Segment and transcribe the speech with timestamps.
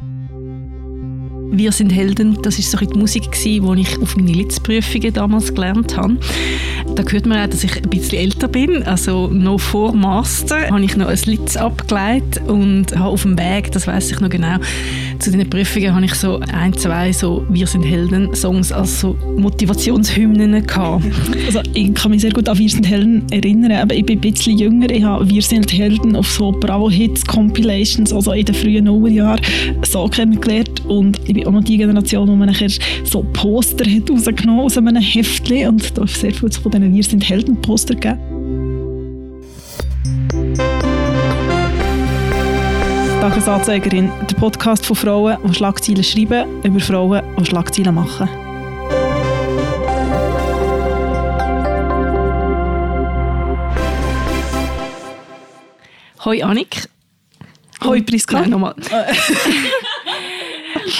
[0.00, 0.49] Thank you.
[1.52, 5.96] Wir sind Helden, das ist so die Musik, die ich auf meine Litzprüfungen damals gelernt
[5.96, 6.16] habe.
[6.94, 8.82] Da hört man auch, dass ich ein bisschen älter bin.
[8.84, 13.72] Also noch vor Master habe ich noch ein Litz abgeleitet und habe auf dem Weg,
[13.72, 14.58] das weiß ich noch genau,
[15.20, 20.66] zu diesen Prüfungen habe ich so ein, zwei so «Wir sind Helden»-Songs als so Motivationshymnen
[20.66, 21.04] gehabt.
[21.46, 24.20] Also ich kann mich sehr gut an «Wir sind Helden» erinnern, aber ich bin ein
[24.20, 24.88] bisschen jünger.
[24.88, 29.40] Ich habe «Wir sind Helden» auf so Bravo-Hits-Compilations, also in den frühen Nullerjahren,
[29.84, 32.68] so kennengelernt und ich bin auch noch die Generation, wo man nachher
[33.04, 37.02] so Poster hat rausgenommen aus einem Heftchen und da ist sehr viel von diesen «Wir
[37.02, 38.20] sind Helden»-Poster gegeben.
[43.20, 48.28] Tagesanzeigerin, der Podcast von Frauen, die Schlagzeilen schreiben, über Frauen, die Schlagzeilen machen.
[56.24, 56.88] Hoi Annik.
[57.82, 58.40] Hoi Priska.
[58.40, 58.74] Nein, nochmal.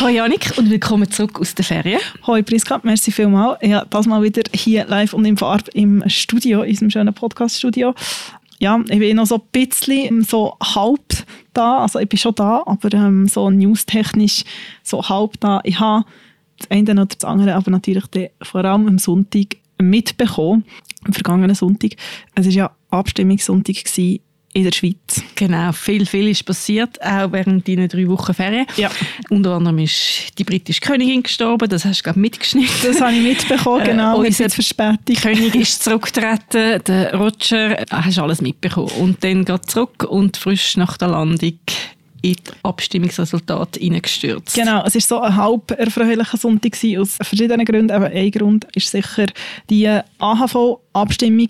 [0.01, 2.01] Hoi Janik und willkommen zurück aus der Ferien.
[2.27, 3.59] Hoi Priska, merci vielmals.
[3.61, 7.95] Ja, das mal wieder hier live und in Farbe im Studio, in unserem schönen Podcast-Studio.
[8.61, 11.03] Ja, ich bin noch so ein bisschen so halb
[11.53, 14.45] da, also ich bin schon da, aber ähm, so newstechnisch
[14.83, 15.61] so halb da.
[15.65, 16.07] Ich habe
[16.59, 18.05] das eine oder das andere, aber natürlich
[18.41, 20.65] vor allem am Sonntag mitbekommen,
[21.05, 21.91] am vergangenen Sonntag.
[22.35, 23.87] Es war ja Abstimmungssonntag
[24.53, 25.23] in der Schweiz.
[25.35, 28.67] Genau, viel, viel ist passiert, auch während deiner drei Wochen Ferien.
[28.77, 28.91] Ja.
[29.29, 32.71] Unter anderem ist die britische Königin gestorben, das hast du glaube mitgeschnitten.
[32.83, 35.17] Das habe ich mitbekommen, genau, äh, unser Verspätung.
[35.17, 38.91] König ist zurückgetreten, der Roger, hast alles mitbekommen.
[38.99, 41.59] Und dann geht zurück und frisch nach der Landung
[42.23, 44.55] in die Abstimmungsresultate hineingestürzt.
[44.55, 47.91] Genau, es war so ein halb erfreulicher Sonntag aus verschiedenen Gründen.
[47.91, 49.27] Aber ein Grund ist sicher
[49.69, 51.49] die AHV-Abstimmung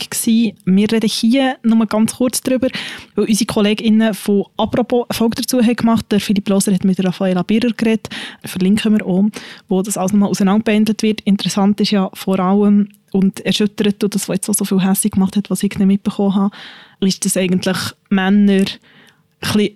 [0.64, 2.68] Wir reden hier nur ganz kurz darüber,
[3.14, 7.04] weil unsere KollegInnen von «Apropos» eine Folge dazu haben gemacht Der Philipp Loser hat mit
[7.04, 8.08] Raffaella Birrer geredet,
[8.44, 9.24] verlinken wir auch,
[9.68, 11.20] wo das alles nochmal auseinanderbehandelt wird.
[11.22, 15.36] Interessant ist ja vor allem, und erschüttert und das, was jetzt so viel hässlich gemacht
[15.36, 16.56] hat, was ich nicht mitbekommen habe,
[17.00, 17.76] ist, dass eigentlich
[18.08, 18.64] Männer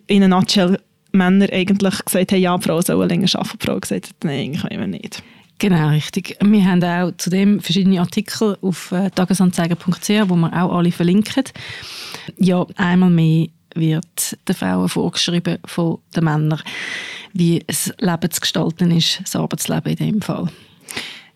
[0.07, 0.79] in einer Nutshell
[1.13, 3.59] Männer eigentlich gesagt haben, ja, Frauen sollen länger arbeiten.
[3.61, 5.23] Die Frau gesagt hat, nein, können wir nicht.
[5.59, 6.37] Genau, richtig.
[6.43, 11.45] Wir haben auch zudem verschiedene Artikel auf äh, tagesanzeiger.ch, wo wir auch alle verlinken.
[12.39, 16.61] Ja, einmal mehr wird den Frauen vorgeschrieben von den Männern,
[17.33, 20.49] wie das Leben zu gestalten ist, das Arbeitsleben in dem Fall.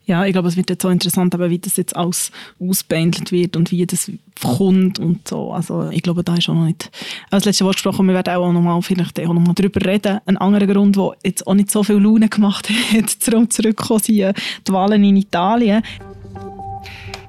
[0.09, 3.55] Ja, ich glaube, es wird jetzt so interessant, aber wie das jetzt alles ausbehandelt wird
[3.55, 4.11] und wie das
[4.41, 5.53] kommt und so.
[5.53, 6.89] Also ich glaube, da ist auch noch nicht
[7.29, 8.07] als letzte Wort gesprochen.
[8.07, 10.19] Wir werden auch noch mal vielleicht auch noch mal darüber reden.
[10.25, 14.19] Ein anderer Grund, der jetzt auch nicht so viel Laune gemacht hat, zurück zurückkommen, sind
[14.21, 14.33] äh,
[14.67, 15.83] die Wahlen in Italien.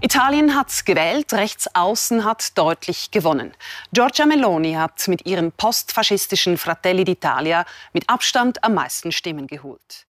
[0.01, 3.53] Italien hat gewählt, Rechtsaußen hat deutlich gewonnen.
[3.93, 10.07] Giorgia Meloni hat mit ihrem postfaschistischen Fratelli d'Italia mit Abstand am meisten Stimmen geholt.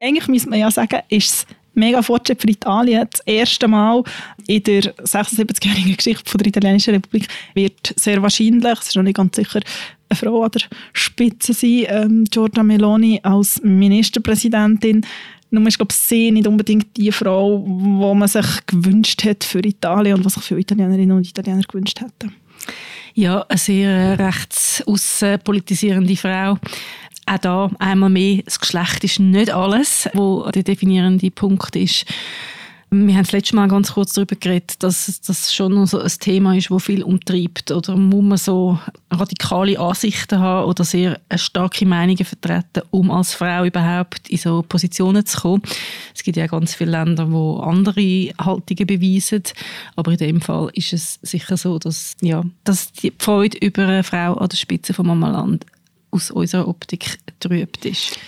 [0.00, 3.06] Eigentlich müsste man ja sagen, ist es mega Fortschritt für Italien.
[3.10, 4.02] Das erste Mal
[4.46, 9.36] in der 76-jährigen Geschichte der italienischen Republik wird sehr wahrscheinlich, es ist noch nicht ganz
[9.36, 9.60] sicher,
[10.08, 15.04] eine Frau an der Spitze sein, ähm, Giorgia Meloni als Ministerpräsidentin.
[15.50, 19.60] Nur ist, glaube ich, sie nicht unbedingt die Frau, die man sich gewünscht hat für
[19.60, 22.34] Italien und was sich viele Italienerinnen und Italiener gewünscht hätten.
[23.14, 24.84] Ja, eine sehr rechts
[25.44, 26.58] politisierende Frau.
[27.26, 32.06] Auch da einmal mehr, das Geschlecht ist nicht alles, wo der definierende Punkt ist.
[32.88, 36.12] Wir haben das letzte Mal ganz kurz darüber geredet, dass das schon noch so ein
[36.20, 37.72] Thema ist, das viel umtreibt.
[37.72, 38.78] Oder muss man so
[39.10, 45.26] radikale Ansichten haben oder sehr starke Meinungen vertreten, um als Frau überhaupt in so Positionen
[45.26, 45.62] zu kommen.
[46.14, 49.42] Es gibt ja ganz viele Länder, wo andere Haltungen beweisen.
[49.96, 54.04] Aber in dem Fall ist es sicher so, dass, ja, dass die Freude über eine
[54.04, 55.66] Frau an der Spitze von Mama Land
[56.16, 58.18] aus unserer Optik trübt ist.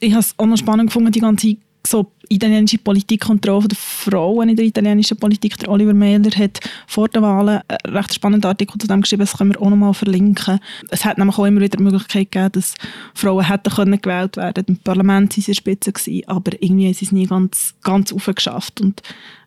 [0.00, 3.68] Ich habe es auch noch spannend gefunden, die ganze so italienische Politik und die Rolle
[3.68, 5.56] der Frauen in der italienischen Politik.
[5.58, 9.36] Der Oliver Mehler hat vor der Wahlen einen recht spannenden Artikel zu dem geschrieben, das
[9.36, 10.60] können wir auch noch mal verlinken.
[10.90, 12.74] Es hat nämlich auch immer wieder die Möglichkeit gegeben, dass
[13.14, 17.06] Frauen hätten können gewählt werden Im Parlament waren sie Spitze, gewesen, aber irgendwie haben sie
[17.06, 18.80] es nie ganz, ganz aufgeschafft.
[18.82, 19.02] Und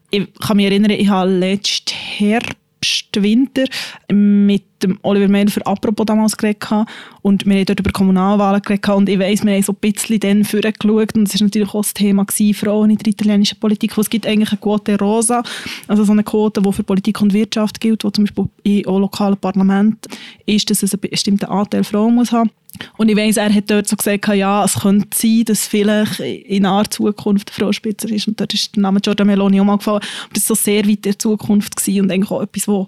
[0.10, 2.58] ich kann mich erinnern, ich habe letztes Herbst
[3.16, 3.66] Winter
[4.12, 6.68] mit dem Oliver für «Apropos» damals geredet
[7.22, 8.90] und wir haben dort über Kommunalwahlen geredet.
[8.90, 11.16] Und ich weiss, wir haben so ein bisschen dann vorgeschaut.
[11.16, 14.10] Und es war natürlich auch das Thema gewesen, Frauen in der italienischen Politik, wo es
[14.10, 15.44] gibt eigentlich eine Quote Rosa,
[15.88, 19.38] also so eine Quote, die für Politik und Wirtschaft gilt, wo zum Beispiel im lokalen
[19.38, 20.08] Parlament
[20.46, 22.50] ist, dass es einen bestimmten Anteil Frauen muss haben
[22.98, 26.64] und ich weiss, er hat dort so gesagt, ja, es könnte sein, dass vielleicht in
[26.64, 28.28] naher Zukunft Frau Spitzer ist.
[28.28, 30.02] Und dort ist der Name Giorgia Meloni auch mal gefallen.
[30.26, 32.88] Aber das war so sehr weit in der Zukunft gewesen und eigentlich auch etwas, wo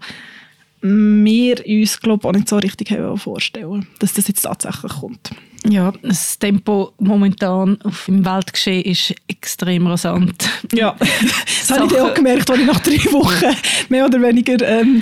[0.82, 5.32] wir uns, glaube auch nicht so richtig vorstellen dass das jetzt tatsächlich kommt.
[5.66, 10.50] Ja, das Tempo momentan auf dem Weltgeschehen ist extrem rasant.
[10.74, 13.56] Ja, das habe ich auch gemerkt, als ich nach drei Wochen
[13.88, 15.02] mehr oder weniger ähm,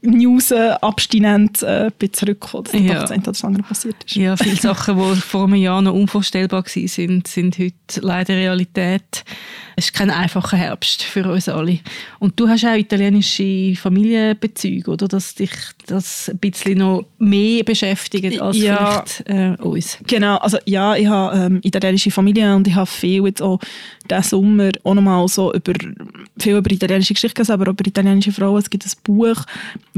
[0.00, 3.00] News äh, abstinent äh, bin zurückgekommen, dass ja.
[3.00, 4.14] das eine oder andere passiert ist.
[4.14, 9.24] Ja, viele Sachen, die vor einem Jahr noch unvorstellbar waren, sind, sind heute leider Realität.
[9.74, 11.78] Es ist kein einfacher Herbst für uns alle.
[12.18, 15.06] Und du hast auch italienische Familienbezüge, oder?
[15.06, 15.52] Dass dich
[15.86, 19.98] das ein bisschen noch mehr beschäftigt als ja, vielleicht äh, uns.
[20.06, 23.60] Genau, also ja, ich habe ähm, italienische Familie und ich habe viel jetzt auch
[24.10, 25.72] diesen Sommer auch nochmal so über,
[26.38, 28.58] viel über italienische Geschichten, aber auch über italienische Frauen.
[28.58, 29.44] Es gibt ein Buch,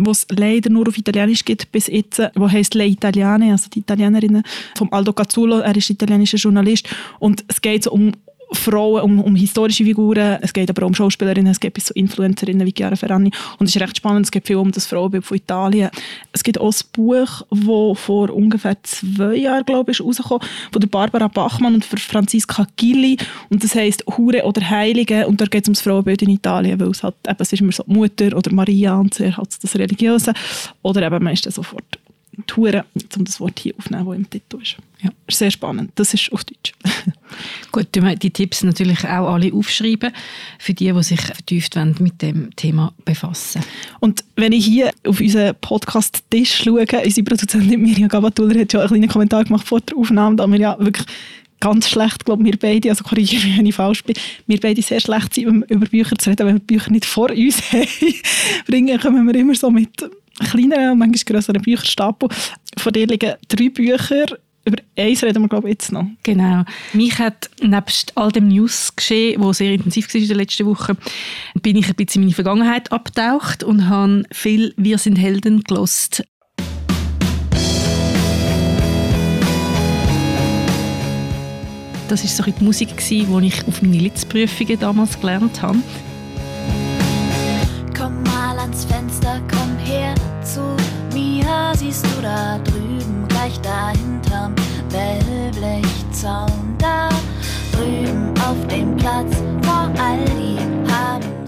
[0.06, 3.81] das es leider nur auf Italienisch gibt bis jetzt, das heißt Le Italiane, also die
[3.81, 4.43] Italienerinnen,
[4.76, 6.88] vom Aldo Cazzulo, er ist italienischer Journalist.
[7.19, 8.12] Und es geht so um
[8.52, 11.94] Frauen, um, um, historische Figuren, es geht aber auch um Schauspielerinnen, es geht bis zu
[11.94, 15.25] Influencerinnen wie Chiara Ferrani und es ist recht spannend, es geht viel um das Frauenbild
[15.25, 15.91] von Italien.
[16.32, 20.88] Es gibt auch ein Buch, das vor ungefähr zwei Jahren, glaube ich, rausgekommen von der
[20.88, 23.17] Barbara Bachmann und Franziska Gilli
[23.49, 26.81] und das heisst «Hure oder Heilige» und da geht es um das Frauenbild in Italien,
[26.81, 29.76] weil es halt eben, es ist immer so Mutter oder Maria und sehr halt das
[29.76, 30.32] Religiöse
[30.82, 31.99] oder eben meistens sofort
[32.46, 32.84] Touren,
[33.16, 34.76] um das Wort hier aufzunehmen, das im Titel ist.
[35.02, 35.92] Ja, sehr spannend.
[35.94, 36.72] Das ist auf Deutsch.
[37.72, 40.12] Gut, die Tipps natürlich auch alle aufschreiben,
[40.58, 43.62] für die, die sich vertieft mit dem Thema befassen.
[44.00, 48.90] Und wenn ich hier auf unseren Podcast-Tisch schaue, unsere Produzentin Mirja Gabatuller hat schon einen
[48.90, 51.06] kleinen Kommentar gemacht vor der Aufnahme, da wir ja wirklich
[51.60, 54.16] ganz schlecht, glaube wir beide, also korrigiere mich, wenn ich falsch bin,
[54.46, 57.30] wir beide sehr schlecht sind, um über Bücher zu reden, wenn wir Bücher nicht vor
[57.30, 58.14] uns haben,
[58.66, 60.10] bringen, kommen wir immer so mit
[60.48, 62.28] kleineren und manchmal grösseren Bücherstapel.
[62.78, 64.38] Von dir liegen drei Bücher.
[64.64, 66.06] Über eins reden wir, glaube ich, jetzt noch.
[66.22, 66.64] Genau.
[66.92, 70.98] Mich hat nebst all dem News geschehen, wo sehr intensiv war in den letzten Wochen,
[71.62, 76.25] bin ich ein bisschen in meine Vergangenheit abgetaucht und habe viel «Wir sind Helden» gelost.
[82.08, 85.78] Das war so die Musik, die ich auf meine Litzprüfungen damals gelernt habe.
[87.96, 90.14] Komm mal ans Fenster, komm her
[90.55, 90.76] zu
[91.12, 94.55] mir, siehst du da drüben, gleich dahinterm
[94.91, 97.08] Wellblechzaun, da
[97.73, 100.56] drüben auf dem Platz vor Aldi
[100.91, 101.41] haben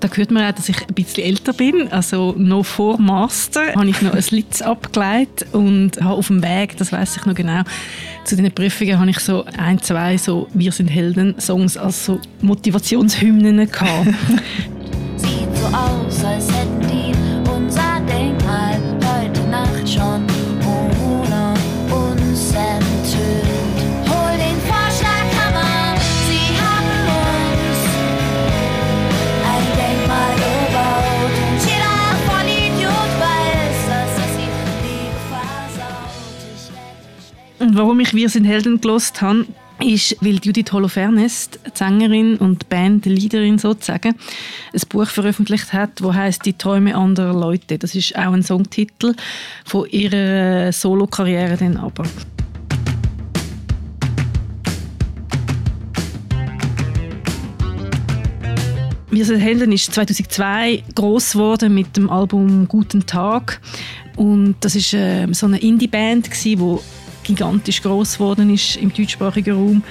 [0.00, 1.86] da hört man auch, dass ich ein bisschen älter bin.
[1.92, 6.76] Also noch vor Master habe ich noch ein Litz abgeleitet und habe auf dem Weg,
[6.76, 7.62] das weiß ich noch genau,
[8.24, 13.70] zu den Prüfungen habe ich so ein, zwei so «Wir sind Helden»-Songs als so Motivationshymnen
[13.70, 14.08] gehabt.
[15.16, 17.21] Sieht so aus, als hätten die
[37.72, 39.46] Und warum ich «Wir sind Helden» gelost habe,
[39.82, 44.14] ist, weil Judith Holofernes, Sängerin und Bandleaderin sozusagen,
[44.72, 47.78] ein Buch veröffentlicht hat, das heißt Die Träume anderer Leute.
[47.78, 49.14] Das ist auch ein Songtitel
[49.64, 52.04] von ihrer Solokarriere dann aber.
[59.10, 63.60] Wir sind Helden ist 2002 groß geworden mit dem Album Guten Tag
[64.16, 66.78] und das ist äh, so eine Indie-Band die
[67.24, 69.82] gigantisch groß geworden ist im deutschsprachigen Raum.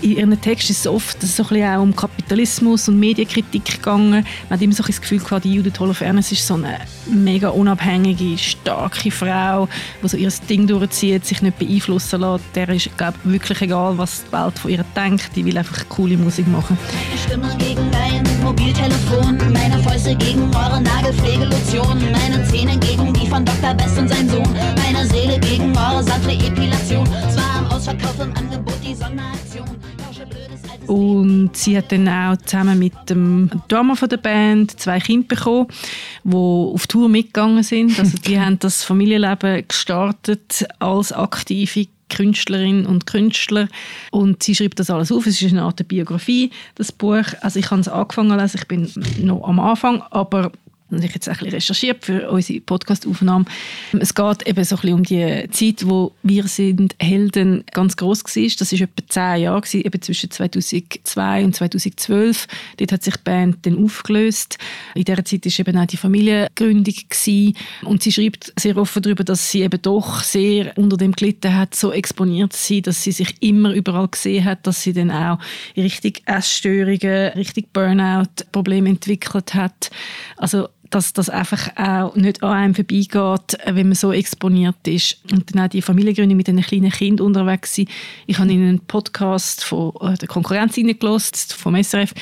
[0.00, 4.24] In ihren Texten ist es oft so auch um Kapitalismus und Medienkritik gegangen.
[4.48, 8.38] Man hat immer so das Gefühl gehabt, die Judith Holofernes ist so eine mega unabhängige,
[8.38, 9.68] starke Frau,
[10.02, 12.44] die so ihr Ding durchzieht, sich nicht beeinflussen lässt.
[12.54, 15.30] Der ist, glaube wirklich egal, was die Welt von ihr denkt.
[15.34, 16.78] Die will einfach coole Musik machen.
[17.12, 23.44] Ich stimme gegen dein Mobiltelefon, meine Fäuste gegen eure Nagelpflegelotion, meine Zähne gegen die von
[23.44, 23.74] Dr.
[23.74, 27.06] Best und sein Sohn, meine Seele gegen eure sanfte Epilation.
[27.06, 29.87] Zwar am Ausverkauf im Angebot die Sonderaktion.
[30.88, 35.68] Und sie hat dann auch zusammen mit dem Drummer von der Band zwei Kinder bekommen,
[36.24, 37.98] die auf Tour mitgegangen sind.
[37.98, 43.68] Also die haben das Familienleben gestartet als aktive Künstlerin und Künstler
[44.10, 45.26] und sie schreibt das alles auf.
[45.26, 47.24] Es ist eine Art Biografie, das Buch.
[47.42, 48.90] Also ich habe es angefangen zu lesen, ich bin
[49.20, 50.52] noch am Anfang, aber
[50.90, 53.44] und ich jetzt ein bisschen recherchiert für unsere Podcastaufnahme.
[53.98, 58.24] Es geht eben so ein bisschen um die Zeit, wo «Wir sind Helden» ganz groß
[58.24, 58.48] war.
[58.58, 62.46] Das war etwa zehn Jahre, gewesen, eben zwischen 2002 und 2012.
[62.78, 64.58] Dort hat sich die Band dann aufgelöst.
[64.94, 66.94] In dieser Zeit war eben auch die Familiengründung.
[67.08, 67.54] Gewesen.
[67.84, 71.74] Und sie schreibt sehr offen darüber, dass sie eben doch sehr unter dem gelitten hat,
[71.74, 75.38] so exponiert zu sein, dass sie sich immer überall gesehen hat, dass sie dann auch
[75.76, 79.90] richtig Essstörungen, richtig Burnout-Probleme entwickelt hat.
[80.36, 85.18] Also dass das einfach auch nicht an einem vorbeigeht, wenn man so exponiert ist.
[85.32, 87.88] Und dann auch die Familiengründe mit einem kleinen Kind unterwegs sind.
[88.26, 92.14] Ich habe in einen Podcast von äh, der Konkurrenz reingelassen, vom SRF,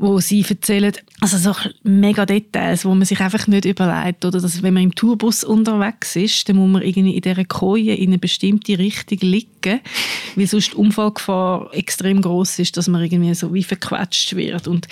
[0.00, 4.62] wo sie erzählen, also so mega Details, wo man sich einfach nicht überlegt, oder dass
[4.62, 8.18] wenn man im Tourbus unterwegs ist, dann muss man irgendwie in dieser Koje in eine
[8.18, 9.80] bestimmte Richtung liegen,
[10.36, 14.88] weil sonst die Unfallgefahr extrem groß ist, dass man irgendwie so wie verquetscht wird und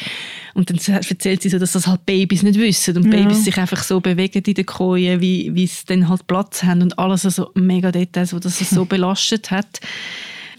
[0.55, 3.11] und dann erzählt sie so, dass das halt Babys nicht wissen und ja.
[3.13, 6.83] Babys sich einfach so bewegen in der Koje, wie, wie sie dann halt Platz haben
[6.83, 9.81] und alles also mega Details, wo das so belastet hat.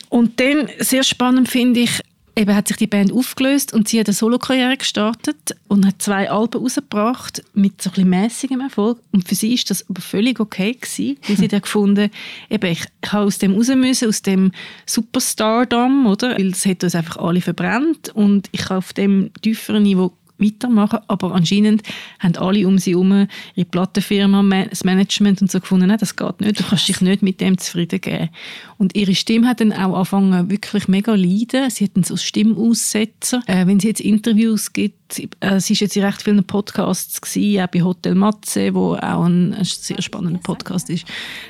[0.08, 2.02] Und dann, sehr spannend finde ich,
[2.40, 6.32] eben hat sich die Band aufgelöst und sie hat eine Solokarriere gestartet und hat zwei
[6.32, 9.00] Alben rausgebracht mit so ein mäßigem Erfolg.
[9.12, 12.10] Und für sie ist das aber völlig okay gewesen, weil sie dann gefunden,
[12.50, 14.54] eben, ich habe aus dem raus müssen, aus dem
[14.86, 16.38] Superstardom, oder?
[16.38, 21.00] Weil es hat uns einfach alle verbrannt und ich habe auf dem tieferen Niveau weitermachen.
[21.08, 21.84] Aber anscheinend
[22.20, 26.42] haben alle um sie herum, ihre Plattenfirma, das Management und so gefunden, nein, das geht
[26.42, 28.30] nicht, du kannst dich nicht mit dem zufrieden geben.
[28.78, 31.70] Und ihre Stimme hat dann auch angefangen, wirklich mega leiden.
[31.70, 33.42] Sie hatten so Stimmaussetzer.
[33.46, 37.62] Äh, wenn sie jetzt Interviews gibt, äh, sie ist jetzt in recht vielen Podcasts gewesen,
[37.62, 41.06] auch bei Hotel Matze, wo auch ein, ein sehr spannender Podcast ist,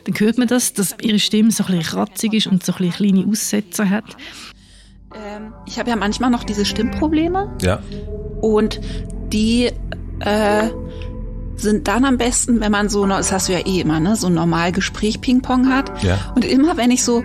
[0.05, 2.77] dann hört man das, dass ihre Stimme so ein bisschen kratzig ist und so ein
[2.79, 4.17] bisschen kleine Aussetzer hat.
[5.15, 7.55] Ähm, ich habe ja manchmal noch diese Stimmprobleme.
[7.61, 7.79] Ja.
[8.41, 8.79] Und
[9.31, 9.71] die
[10.19, 10.69] äh,
[11.61, 14.27] sind dann am besten, wenn man so, das hast du ja eh immer, ne, so
[14.27, 16.03] ein normal Gespräch Ping-Pong hat.
[16.03, 16.31] Ja.
[16.35, 17.23] Und immer, wenn ich so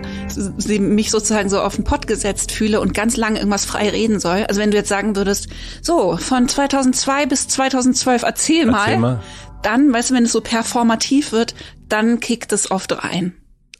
[0.67, 4.45] mich sozusagen so auf den Pott gesetzt fühle und ganz lange irgendwas frei reden soll,
[4.47, 5.47] also wenn du jetzt sagen würdest,
[5.81, 9.23] so, von 2002 bis 2012 erzähl, erzähl mal, mal,
[9.63, 11.55] dann, weißt du, wenn es so performativ wird,
[11.87, 13.33] dann kickt es oft rein.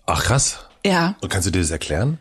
[0.05, 0.59] Ach krass.
[0.85, 1.15] Ja.
[1.21, 2.19] Und kannst du dir das erklären?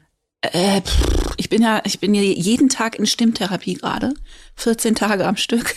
[0.52, 4.14] Äh, pff, ich bin ja, ich bin ja jeden Tag in Stimmtherapie gerade,
[4.56, 5.76] 14 Tage am Stück.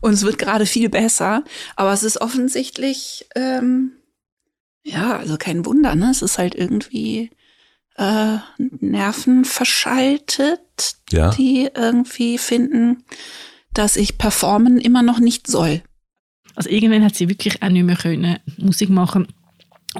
[0.00, 1.44] Und es wird gerade viel besser.
[1.76, 3.92] Aber es ist offensichtlich, ähm,
[4.82, 6.10] ja, also kein Wunder, ne?
[6.10, 7.30] Es ist halt irgendwie
[7.96, 11.30] äh, Nerven verschaltet, ja.
[11.30, 13.04] die irgendwie finden,
[13.72, 15.82] dass ich performen immer noch nicht soll.
[16.54, 19.26] Also irgendwann hat sie wirklich auch nicht mehr können Musik machen.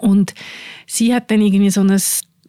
[0.01, 0.35] Und
[0.87, 1.99] sie hat dann irgendwie so ein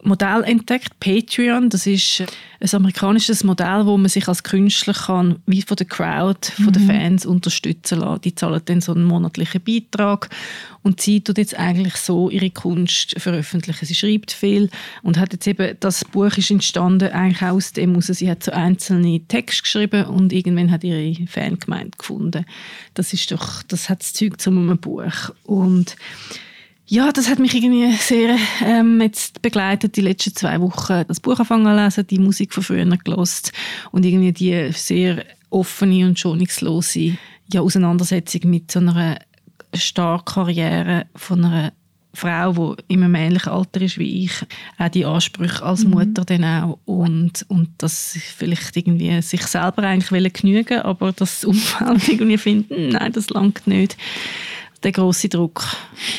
[0.02, 1.70] Modell entdeckt, Patreon.
[1.70, 2.22] Das ist
[2.60, 6.84] ein amerikanisches Modell, wo man sich als Künstler kann, wie von der Crowd, von den
[6.84, 6.86] mhm.
[6.86, 8.20] Fans unterstützen lassen.
[8.22, 10.28] Die zahlen dann so einen monatlichen Beitrag
[10.82, 13.86] und sie tut jetzt eigentlich so ihre Kunst veröffentlichen.
[13.86, 14.70] Sie schreibt viel
[15.02, 18.06] und hat jetzt eben, das Buch ist entstanden eigentlich aus dem heraus.
[18.06, 22.46] Sie hat so einzelne Texte geschrieben und irgendwann hat ihre Fangemeinde gefunden.
[22.94, 25.30] Das ist doch, das hat das Zeug zu einem Buch.
[25.44, 25.96] Und
[26.88, 31.04] ja, das hat mich irgendwie sehr ähm, jetzt begleitet, die letzten zwei Wochen.
[31.08, 33.52] Das Buch anfangen zu lesen, die Musik von früher gelost
[33.90, 37.16] und irgendwie die sehr offene und schonungslose
[37.52, 39.18] ja, Auseinandersetzung mit so einer
[39.74, 41.72] starken Karriere von einer
[42.14, 44.32] Frau, die einem ähnlichen Alter ist wie ich,
[44.78, 45.90] auch die Ansprüche als mhm.
[45.90, 52.08] Mutter dann auch und, und das vielleicht irgendwie sich selber eigentlich genügen aber das Umfeld
[52.08, 53.96] irgendwie finden, nein, das langt nicht
[54.82, 55.64] der große Druck.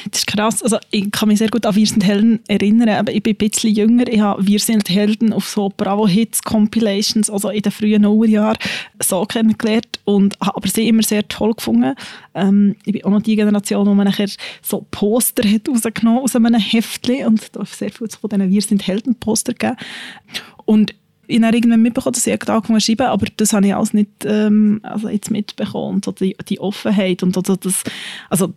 [0.09, 0.63] Das ist krass.
[0.63, 3.37] Also ich kann mich sehr gut an Wir sind Helden erinnern, aber ich bin ein
[3.37, 4.07] bisschen jünger.
[4.07, 8.57] Ich habe Wir sind Helden auf so Bravo-Hits-Compilations, also in den frühen Nullerjahren,
[9.01, 11.95] so kennengelernt und habe aber sie immer sehr toll gefunden.
[12.33, 14.29] Ähm, ich bin auch noch die Generation, wo man nachher
[14.61, 18.87] so Poster hat rausgenommen aus einem Heftchen und da sehr viel von diesen Wir sind
[18.87, 19.77] Helden-Poster gegeben.
[20.65, 20.93] Und
[21.27, 24.09] ich habe irgendwann mitbekommen, dass ich angefangen zu schreiben, aber das habe ich alles nicht
[24.25, 25.95] ähm, also jetzt mitbekommen.
[25.95, 27.83] Und so die, die Offenheit und also das,
[28.29, 28.53] also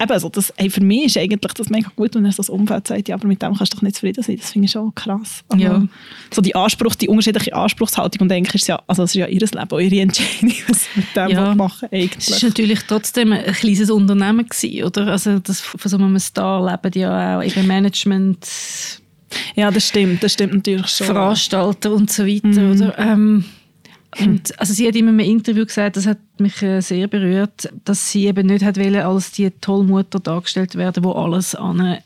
[0.00, 2.50] eben, also das, hey, für mich ist eigentlich das mega gut, wenn er so das
[2.50, 4.36] Umfeld sagt, ja, aber mit dem kannst du doch nicht zufrieden sein.
[4.36, 5.44] Das finde ich schon krass.
[5.48, 5.86] Aber ja.
[6.32, 9.40] So die Anspruch, die unterschiedliche Anspruchshaltung und eigentlich ist ja, also es ist ja ihr
[9.40, 11.54] Leben, eure Entscheidung, was sie mit dem ja.
[11.54, 12.30] machen eigentlich.
[12.30, 15.06] Es war natürlich trotzdem ein kleines Unternehmen gewesen, oder?
[15.08, 18.46] Also das, von so einem Star leben ja auch eben Management
[19.54, 21.06] ja, das stimmt, das stimmt natürlich schon.
[21.06, 22.72] Veranstalter und so weiter, mhm.
[22.72, 22.98] oder?
[22.98, 23.44] Ähm,
[24.18, 28.10] und also sie hat immer im Interview gesagt, das hat mich äh, sehr berührt, dass
[28.10, 31.98] sie eben nicht hat wollen, als die Tollmutter dargestellt werden, wo alles an, äh,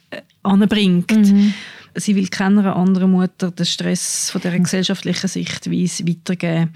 [0.42, 1.12] anbringt.
[1.12, 1.54] Mhm
[1.94, 6.70] sie will keiner anderen Mutter den Stress von der gesellschaftlichen Sichtweise weitergeben.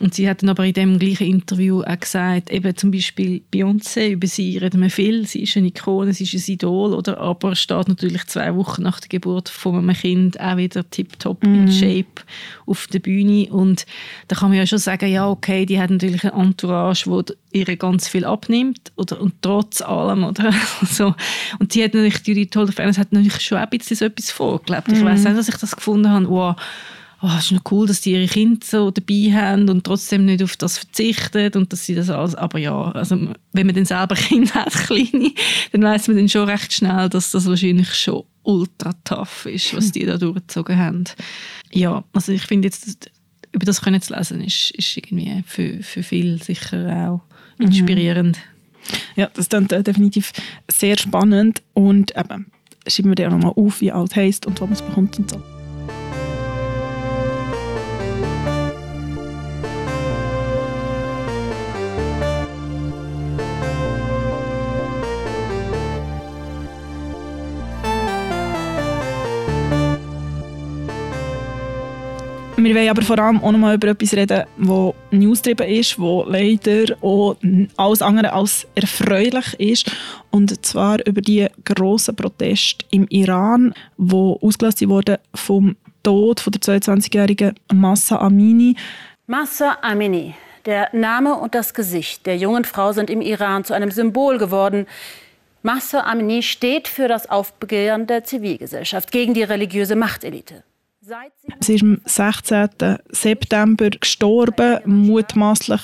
[0.00, 4.10] Und sie hat dann aber in dem gleichen Interview auch gesagt, eben zum Beispiel Beyoncé,
[4.10, 7.18] über sie reden wir viel, sie ist eine Ikone, sie ist ein Idol, oder?
[7.18, 11.46] aber steht natürlich zwei Wochen nach der Geburt von einem Kind auch wieder tiptop mm.
[11.46, 11.72] in mhm.
[11.72, 12.22] Shape
[12.66, 13.86] auf der Bühne und
[14.28, 17.22] da kann man ja schon sagen, ja okay, die hat natürlich eine Entourage, wo
[17.54, 21.14] ihr ganz viel abnimmt oder, und trotz allem oder so.
[21.58, 24.88] und die hat natürlich die tolle Fans hat natürlich schon ein bisschen so etwas vorgelebt.
[24.92, 25.06] Ich mhm.
[25.06, 26.56] weiß nicht, dass ich das gefunden habe, wow,
[27.22, 30.42] oh, es ist noch cool, dass die ihre Kinder so dabei haben und trotzdem nicht
[30.42, 33.16] auf das verzichten und dass sie das alles, aber ja, also
[33.52, 35.32] wenn man dann selber Kinder hat, kleine,
[35.72, 39.92] dann weiß man dann schon recht schnell, dass das wahrscheinlich schon ultra tough ist, was
[39.92, 41.04] die da durchgezogen haben.
[41.72, 43.10] Ja, also ich finde jetzt,
[43.52, 48.38] über das können zu lesen, ist, ist irgendwie für, für viele sicher auch inspirierend.
[49.16, 49.52] Ja, das ist
[49.86, 50.32] definitiv
[50.70, 52.46] sehr spannend und eben,
[52.86, 55.42] schreiben wir dir nochmal auf, wie alt heisst und wo man es bekommt und so.
[72.64, 76.24] Wir wollen aber vor allem auch noch mal über etwas reden, das newsgetrieben ist, das
[76.26, 77.36] leider auch
[77.76, 79.92] alles andere als erfreulich ist.
[80.30, 87.54] Und zwar über die grossen Proteste im Iran, die ausgelöst wurden vom Tod der 22-jährigen
[87.70, 88.76] Massa Amini.
[89.26, 93.90] Massa Amini, der Name und das Gesicht der jungen Frau sind im Iran zu einem
[93.90, 94.86] Symbol geworden.
[95.60, 100.64] Massa Amini steht für das Aufbegehren der Zivilgesellschaft gegen die religiöse Machtelite.
[101.60, 102.68] Sie ist am 16.
[103.10, 105.80] September gestorben, mutmaßlich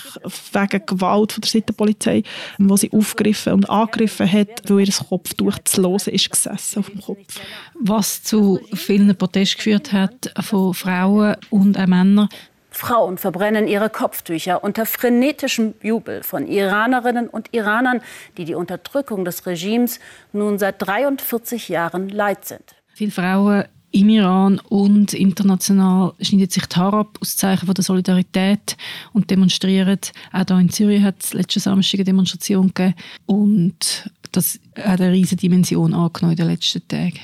[0.53, 2.23] wegen Gewalt von der Seite der Polizei,
[2.59, 7.00] wo sie aufgegriffen und angegriffen hat, weil ihr Kopftuch zu losen ist gesessen auf dem
[7.00, 7.41] Kopf.
[7.75, 12.29] Was zu vielen Protesten geführt hat von Frauen und auch Männern.
[12.71, 18.00] Frauen verbrennen ihre Kopftücher unter frenetischem Jubel von Iranerinnen und Iranern,
[18.37, 19.99] die die Unterdrückung des Regimes
[20.33, 22.62] nun seit 43 Jahren leid sind.
[22.95, 27.85] Viele Frauen im Iran und international schneiden sich die Haare ab aus Zeichen von der
[27.85, 28.77] Solidarität
[29.13, 29.99] und demonstrieren.
[30.33, 32.95] Auch hier in Zürich hat es letzten Samstag eine Demonstration gegeben
[33.27, 37.19] und das hat eine riesige Dimension angenommen in den letzten Tagen.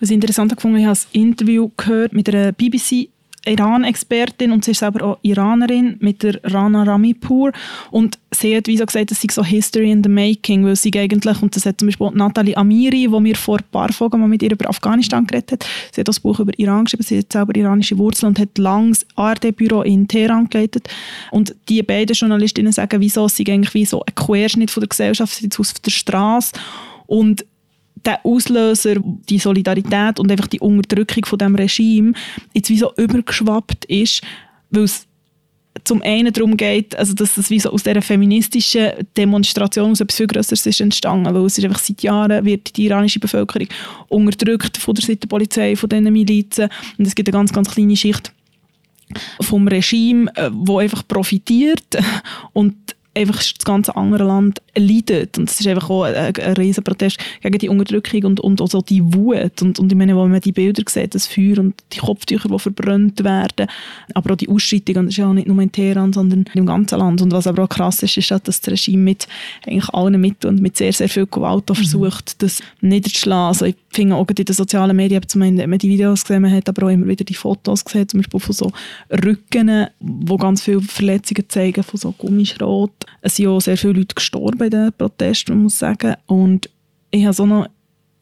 [0.00, 3.10] Was ich interessant gefunden ich habe ein Interview gehört mit einer BBC
[3.46, 7.52] Iran-Expertin und sie ist selber auch Iranerin mit der Rana Ramipur
[7.90, 10.92] und sie hat wie so gesagt, das sei so History in the Making, weil sie
[10.96, 14.28] eigentlich, und das hat zum Beispiel Nathalie Amiri, wo mir vor ein paar Folgen mal
[14.28, 17.32] mit ihr über Afghanistan geredet hat, sie hat das Buch über Iran geschrieben, sie hat
[17.32, 20.88] selber iranische Wurzeln und hat langs ARD-Büro in Teheran geleitet.
[21.30, 25.34] Und die beiden Journalistinnen sagen, wieso sie eigentlich wie so ein Querschnitt von der Gesellschaft
[25.34, 26.52] sind auf der Straße.
[27.06, 27.44] Und
[28.06, 28.96] der Auslöser,
[29.28, 32.12] die Solidarität und einfach die Unterdrückung von dem Regime
[32.54, 34.22] jetzt wie so übergeschwappt ist,
[34.70, 35.06] weil es
[35.84, 40.16] zum einen darum geht, also dass das wie so aus dieser feministischen Demonstration aus etwas
[40.16, 43.68] viel Größeres ist entstanden, weil es ist einfach seit Jahren wird die iranische Bevölkerung
[44.08, 46.68] unterdrückt von der Seite der Polizei, von diesen Milizen.
[46.98, 48.32] Und es gibt eine ganz, ganz kleine Schicht
[49.40, 51.96] vom Regime, äh, wo einfach profitiert.
[52.52, 55.38] Und einfach das ganze andere Land leidet.
[55.38, 58.68] Und es ist einfach auch ein, ein riesen Protest gegen die Unterdrückung und, und auch
[58.68, 59.62] so die Wut.
[59.62, 62.58] Und, und ich meine, wenn man die Bilder sieht, das Feuer und die Kopftücher, die
[62.58, 63.68] verbrannt werden,
[64.14, 66.98] aber auch die Ausschreitungen, das ist ja auch nicht nur in Teheran, sondern im ganzen
[66.98, 67.22] Land.
[67.22, 69.26] Und was aber auch krass ist, ist, dass das Regime mit
[69.66, 71.74] eigentlich allen Mitteln und mit sehr, sehr viel Gewalt mhm.
[71.74, 73.48] versucht, das niederzuschlagen.
[73.48, 76.68] Also ich finde auch in den sozialen Medien, zum einen, man die Videos gesehen hat,
[76.68, 78.72] aber auch immer wieder die Fotos gesehen, zum Beispiel von so
[79.10, 83.05] Rücken, wo ganz viele Verletzungen zeigen, von so Gummischrot.
[83.20, 86.14] Es sind auch sehr viele Leute gestorben bei den Protesten, man muss sagen.
[86.26, 86.70] Und
[87.10, 87.68] ich habe so noch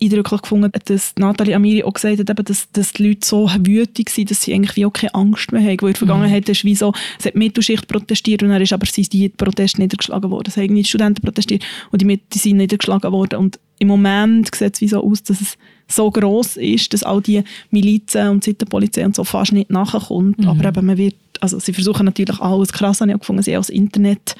[0.02, 4.30] eindrücklich gefunden, dass Nathalie Amiri auch gesagt hat, dass, dass die Leute so wütig sind,
[4.30, 5.80] dass sie eigentlich wie auch keine Angst mehr haben.
[5.80, 6.52] Weil in der Vergangenheit mhm.
[6.52, 10.30] ist wie so, es hat die Mittelschicht protestiert und dann ist aber die Proteste niedergeschlagen
[10.30, 10.48] worden.
[10.48, 13.38] Es haben die Studenten protestiert und die Mitte sind niedergeschlagen worden.
[13.38, 15.56] Und im Moment sieht es wie so aus, dass es
[15.88, 20.38] so groß ist, dass all die Milizen und die Polizei und so fast nicht nachkommt.
[20.38, 20.48] Mhm.
[20.48, 23.54] Aber eben, man wird, also sie versuchen natürlich alles krass, habe ich auch gefunden, sie
[23.54, 24.34] haben das Internet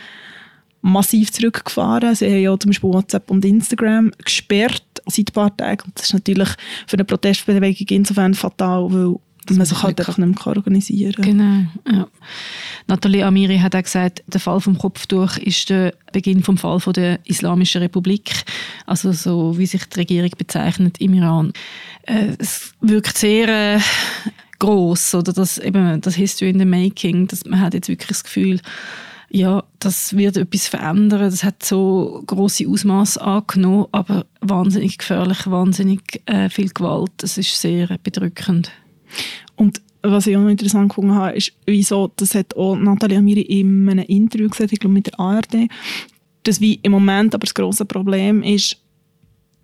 [0.85, 2.15] massiv zurückgefahren.
[2.15, 5.87] Sie haben ja zum Beispiel WhatsApp und Instagram gesperrt seit ein paar Tagen.
[5.87, 6.49] Und das ist natürlich
[6.87, 9.17] für eine Protestbewegung insofern fatal, weil
[9.47, 11.25] das man sich halt einfach nicht mehr organisieren kann.
[11.25, 12.07] Genau, ja.
[12.87, 16.93] Nathalie Amiri hat auch gesagt, der Fall vom Kopftuch ist der Beginn vom Fall von
[16.93, 18.31] der Islamischen Republik,
[18.87, 21.53] also so wie sich die Regierung bezeichnet im Iran.
[22.03, 23.81] Äh, es wirkt sehr äh,
[24.59, 28.25] groß oder das eben das History in the Making, dass man hat jetzt wirklich das
[28.25, 28.61] Gefühl,
[29.35, 31.19] ja, das wird etwas verändern.
[31.19, 37.11] Das hat so große Ausmaße angenommen, aber wahnsinnig gefährlich, wahnsinnig äh, viel Gewalt.
[37.17, 38.71] Das ist sehr bedrückend.
[39.57, 43.41] Und was ich auch noch interessant gefunden habe, ist, wieso, das hat auch Nathalie Amiri
[43.41, 45.69] in einem Interview gesagt, ich glaube mit der ARD,
[46.45, 48.77] dass wie im Moment aber das große Problem ist,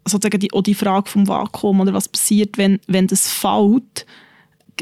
[0.04, 4.04] sozusagen die, auch die Frage vom Vakuum oder was passiert, wenn, wenn das fällt,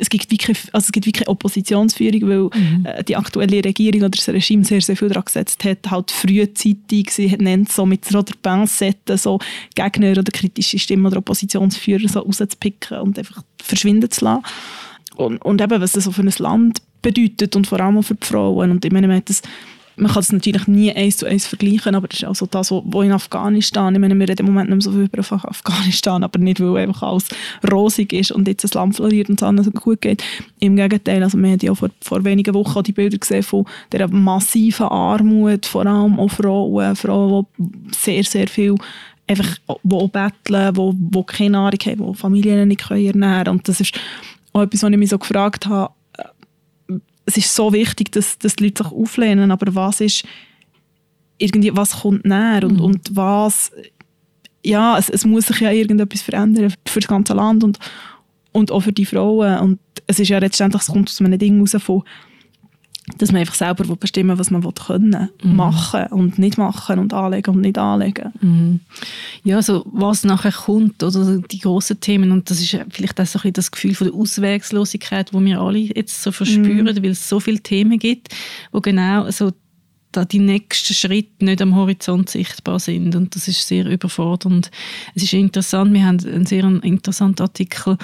[0.01, 2.87] es gibt wirklich, also es gibt wirklich Oppositionsführung, weil mhm.
[2.87, 7.11] äh, die aktuelle Regierung oder das Regime sehr, sehr viel daran gesetzt hat, halt frühzeitig,
[7.11, 9.39] sie nennt so mit so der Pinzette so
[9.75, 14.43] Gegner oder kritische Stimmen oder Oppositionsführer so rauszupicken und einfach verschwinden zu lassen.
[15.17, 18.15] und, und eben, was das so für ein Land bedeutet und vor allem auch für
[18.15, 18.71] die Frauen.
[18.71, 19.43] Und ich meine, man, hat das,
[19.99, 22.71] man kann es natürlich nie eins zu eins vergleichen, aber das ist auch so das,
[22.71, 26.23] was in Afghanistan, ich meine, wir reden im Moment nicht mehr so viel über Afghanistan,
[26.23, 27.29] aber nicht, weil einfach alles
[27.71, 30.23] rosig ist und jetzt das Land floriert und es anderen gut geht.
[30.61, 34.09] Im Gegenteil, also wir haben ja vor, vor wenigen Wochen die Bilder gesehen von der
[34.09, 38.77] massiven Armut, vor allem auch Frauen, Frauen, die sehr, sehr viel
[39.27, 43.49] einfach, die betteln, die, die keine Nahrung haben, die Familien nicht ernähren können.
[43.49, 43.99] Und das ist
[44.53, 45.93] auch etwas, was ich mich so gefragt habe,
[47.29, 50.25] es ist so wichtig, dass, dass die Leute sich auflehnen, aber was ist
[51.37, 52.85] irgendwie, was kommt näher und, mhm.
[52.85, 53.71] und was,
[54.65, 57.79] ja, es, es muss sich ja irgendetwas verändern für das ganze Land und,
[58.53, 61.61] und auch für die Frauen und es ist ja letztendlich, es kommt aus einem Ding
[61.61, 62.03] raus von
[63.17, 65.57] dass man einfach selber bestimmen will, was man können, mhm.
[65.57, 68.33] machen und nicht machen und anlegen und nicht anlegen.
[68.41, 68.81] Mhm.
[69.45, 73.41] Ja, also was nachher kommt oder die grossen Themen und das ist vielleicht auch so
[73.43, 77.03] ein das Gefühl von der Auswegslosigkeit, wo wir alle jetzt so verspüren, mhm.
[77.03, 78.35] weil es so viele Themen gibt,
[78.73, 79.53] wo genau so
[80.13, 84.71] da die nächsten Schritte nicht am Horizont sichtbar sind und das ist sehr überfordernd.
[85.15, 87.99] Es ist interessant, wir haben einen sehr interessanten Artikel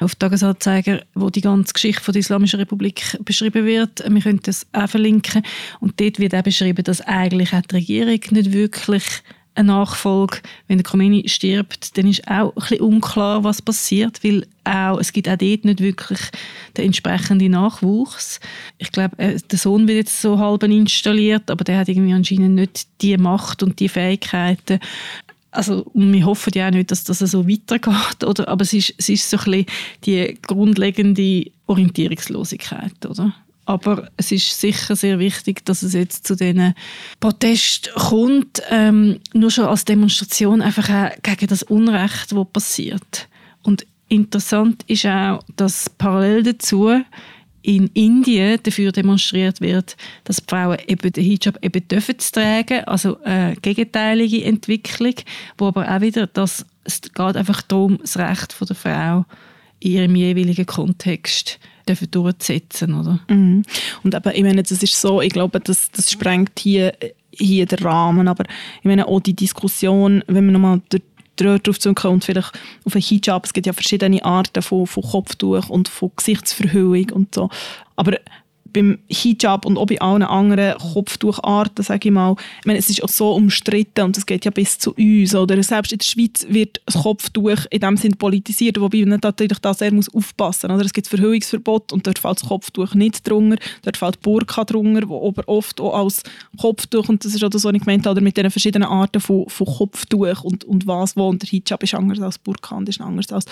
[0.00, 4.02] auf Tagesanzeiger, wo die ganze Geschichte von der Islamischen Republik beschrieben wird.
[4.08, 5.42] Wir können das auch verlinken
[5.80, 9.04] und dort wird auch beschrieben, dass eigentlich auch die Regierung nicht wirklich
[9.60, 14.46] eine Nachfolge, wenn der Khomeini stirbt, dann ist auch ein bisschen unklar, was passiert, weil
[14.64, 16.20] auch, es gibt auch dort nicht wirklich
[16.76, 18.40] den entsprechenden Nachwuchs.
[18.78, 22.54] Ich glaube, äh, der Sohn wird jetzt so halb installiert, aber der hat irgendwie anscheinend
[22.54, 24.80] nicht die Macht und die Fähigkeiten.
[25.52, 28.46] Also, wir hoffen ja auch nicht, dass das so weitergeht, oder?
[28.48, 29.66] aber es ist, es ist so ein bisschen
[30.04, 33.34] die grundlegende Orientierungslosigkeit, oder?
[33.70, 36.74] Aber es ist sicher sehr wichtig, dass es jetzt zu diesen
[37.20, 43.28] Protesten kommt, ähm, nur schon als Demonstration einfach gegen das Unrecht, das passiert.
[43.62, 47.00] Und interessant ist auch, dass parallel dazu
[47.62, 53.54] in Indien dafür demonstriert wird, dass Frauen eben den Hijab eben dürfen tragen, also eine
[53.54, 55.14] gegenteilige Entwicklung,
[55.58, 59.26] wo aber auch wieder das, es geht einfach darum, das Recht der Frau
[59.78, 63.20] in ihrem jeweiligen Kontext durchzusetzen, oder?
[63.28, 63.62] Mhm.
[64.02, 66.94] Und eben, ich meine, das ist so, ich glaube, das, das sprengt hier,
[67.32, 68.44] hier den Rahmen, aber
[68.78, 70.80] ich meine auch die Diskussion, wenn wir nochmal
[71.36, 72.52] drauf zurückkommen und vielleicht
[72.84, 77.34] auf einen Hijab, es gibt ja verschiedene Arten von, von Kopftuch und von Gesichtsverhüllung und
[77.34, 77.48] so,
[77.96, 78.18] aber
[78.72, 83.02] beim Hijab und auch bei allen anderen Kopftucharten, sage ich mal, ich meine, es ist
[83.02, 85.60] auch so umstritten und es geht ja bis zu uns, oder?
[85.62, 89.74] Selbst in der Schweiz wird das Kopftuch in dem Sinn politisiert, wobei man natürlich da
[89.74, 90.84] sehr muss aufpassen muss.
[90.84, 95.28] Es gibt Verhüllungsverbot und dort fällt das Kopftuch nicht drunter, dort fällt Burka drunter, wo
[95.28, 96.22] aber oft auch als
[96.58, 99.48] Kopftuch, und das ist auch das, was ich gemeint habe, mit den verschiedenen Arten von,
[99.48, 103.00] von Kopftuch und, und was wo, und der Hijab ist anders als Burka und ist
[103.00, 103.46] anders als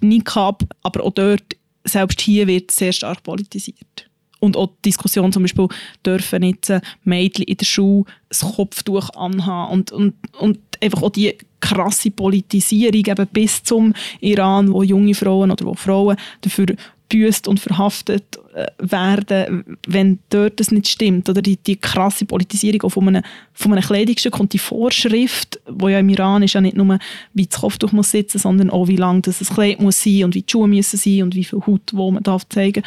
[0.00, 1.42] der Niqab, aber auch dort,
[1.84, 4.09] selbst hier wird sehr stark politisiert.
[4.40, 5.68] Und auch die Diskussion zum Beispiel,
[6.04, 6.72] dürfen jetzt
[7.04, 9.72] Mädchen in der Schule ein Kopftuch anhaben?
[9.72, 15.50] Und, und, und einfach auch die krasse Politisierung eben bis zum Iran, wo junge Frauen
[15.50, 16.66] oder wo Frauen dafür
[17.10, 18.39] büßt und verhaftet äh,
[18.78, 21.28] werden, wenn dort das nicht stimmt.
[21.28, 26.00] Oder die, die krasse Politisierung von einem, von einem Kleidungsstück und die Vorschrift, wo ja
[26.00, 26.98] im Iran ist ja nicht nur,
[27.32, 30.42] wie das Kopftuch muss sitzen, sondern auch, wie lang das Kleid muss sein und wie
[30.42, 32.82] die Schuhe müssen sein und wie viel Haut wo man darf zeigen.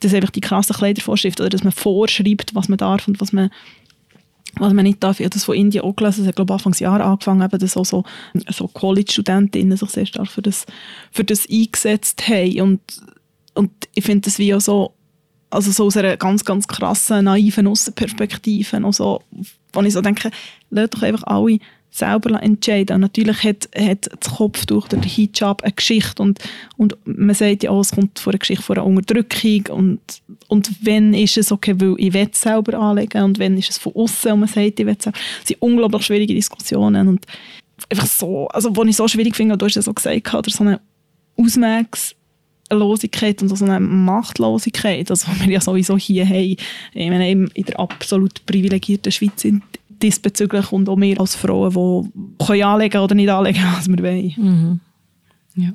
[0.00, 3.32] Das ist einfach die krasse Kleidervorschrift, oder dass man vorschreibt, was man darf und was
[3.32, 3.50] man
[4.54, 5.20] was man nicht darf.
[5.20, 6.22] Ich habe das von Indien auch gelesen.
[6.22, 8.02] Es hat, glaube ich, Anfangsjahr angefangen, eben, dass auch so,
[8.50, 10.64] so College-Studentinnen sich sehr stark für das,
[11.12, 12.60] für das eingesetzt haben.
[12.62, 12.80] Und
[13.58, 14.94] und ich finde das wie auch so,
[15.50, 19.22] also so aus einer ganz, ganz krassen, naiven Aussenperspektive, noch so,
[19.72, 20.30] wo ich so denke,
[20.70, 21.58] lasst doch einfach alle
[21.90, 22.96] selber entscheiden.
[22.96, 26.22] Und natürlich hat, hat das Kopftuch oder der Hijab eine Geschichte.
[26.22, 26.38] Und,
[26.76, 29.66] und man sagt ja auch, es kommt von einer Geschichte von einer Unterdrückung.
[29.70, 30.00] Und,
[30.48, 33.22] und wenn ist es okay, weil ich will es selber anlegen?
[33.22, 35.18] Und wenn ist es von außen und man sagt, ich will es selber.
[35.40, 37.08] Das sind unglaublich schwierige Diskussionen.
[37.08, 37.26] Und
[37.90, 40.64] einfach so, also wo ich so schwierig finde, du hast ja so gesagt, oder so
[40.64, 40.80] eine
[41.36, 42.14] Ausmaß
[42.70, 46.56] Losigkeit und so eine Machtlosigkeit, also wir ja sowieso hier haben,
[46.94, 49.62] ich meine, eben in der absolut privilegierten Schweiz sind
[50.02, 54.34] diesbezüglich und auch wir als Frauen, die können anlegen oder nicht anlegen, was wir wollen.
[54.36, 54.80] Mhm.
[55.56, 55.72] Ja.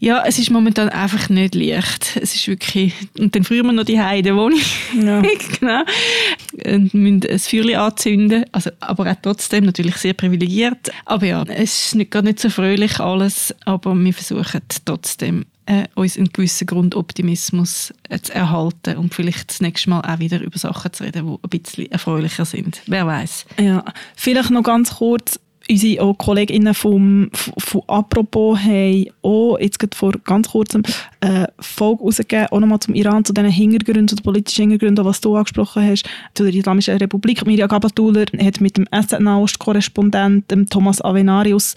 [0.00, 2.16] Ja, es ist momentan einfach nicht leicht.
[2.22, 5.22] Es ist wirklich, und dann früher noch die Heide, wo ich, ja.
[5.60, 5.82] genau,
[6.64, 10.90] und müssen ein Feuerchen anzünden, also, aber auch trotzdem natürlich sehr privilegiert.
[11.04, 15.84] Aber ja, es ist nicht, gar nicht so fröhlich alles, aber wir versuchen trotzdem, äh,
[15.94, 20.58] uns einen gewissen Grundoptimismus äh, zu erhalten und vielleicht das nächste Mal auch wieder über
[20.58, 22.80] Sachen zu reden, die ein bisschen erfreulicher sind.
[22.86, 23.46] Wer weiß?
[23.60, 23.84] Ja,
[24.16, 25.38] vielleicht noch ganz kurz,
[25.70, 30.82] unsere auch KollegInnen vom, von Apropos haben auch jetzt vor ganz kurzem
[31.20, 35.20] eine Folge rausgegeben, auch nochmal zum Iran, zu diesen Hintergründen, zu den politischen Hintergründen, was
[35.20, 36.04] du angesprochen hast,
[36.34, 37.44] zu der Islamischen Republik.
[37.46, 41.74] Mirja Gabatuller hat mit dem SZ-Nahost-Korrespondenten Thomas Avenarius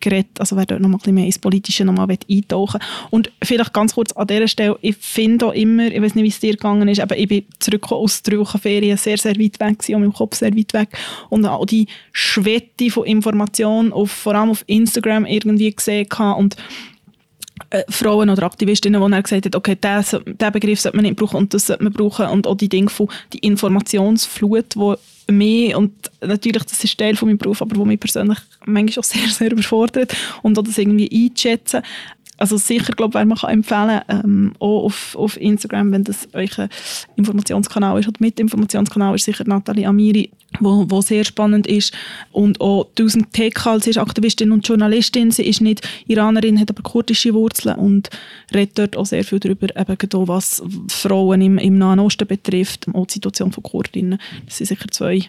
[0.00, 2.80] geredet, also wer dort nochmal ein bisschen mehr ins Politische nochmal eintauchen.
[3.10, 6.28] Und vielleicht ganz kurz an dieser Stelle, ich finde auch immer, ich weiß nicht, wie
[6.28, 9.58] es dir gegangen ist, aber ich bin zurückgekommen aus drei Wochen Ferien, sehr, sehr weit
[9.58, 10.88] weg gewesen, und im Kopf sehr weit weg.
[11.28, 16.56] Und auch die Schwette von Informationen, auf, vor allem auf Instagram irgendwie gesehen habe und
[17.70, 21.36] äh, Frauen oder Aktivistinnen, die dann gesagt haben, okay, diesen, Begriff sollte man nicht brauchen
[21.36, 25.92] und das sollte man brauchen und auch die Dinge von, die Informationsflut, die mich und
[26.20, 29.52] natürlich, das ist Teil von meinem Beruf, aber wo mich persönlich manchmal auch sehr, sehr
[29.52, 31.82] überfordert und auch das irgendwie einzuschätzen,
[32.42, 36.68] also sicher, glaube ich, man kann empfehlen, ähm, auch auf, auf Instagram, wenn das ein
[37.14, 40.28] Informationskanal ist oder mit Informationskanal ist sicher Nathalie Amiri,
[40.58, 41.94] wo, wo sehr spannend ist
[42.32, 46.82] und auch 1000 Tekal, sie ist Aktivistin und Journalistin, sie ist nicht Iranerin, hat aber
[46.82, 48.10] kurdische Wurzeln und
[48.52, 53.06] redet dort auch sehr viel darüber, eben was Frauen im, im Nahen Osten betrifft, auch
[53.06, 54.18] die Situation von Kurdinnen.
[54.46, 55.22] Das sind sicher zwei,